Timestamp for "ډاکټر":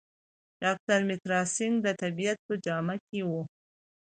0.61-0.99